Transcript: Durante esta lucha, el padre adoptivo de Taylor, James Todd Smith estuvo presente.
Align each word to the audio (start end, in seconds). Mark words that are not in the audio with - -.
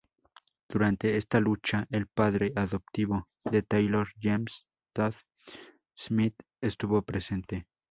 Durante 0.67 1.15
esta 1.17 1.39
lucha, 1.39 1.85
el 1.91 2.07
padre 2.07 2.53
adoptivo 2.55 3.27
de 3.45 3.61
Taylor, 3.61 4.07
James 4.19 4.65
Todd 4.95 5.13
Smith 5.95 6.33
estuvo 6.59 7.03
presente. 7.03 7.67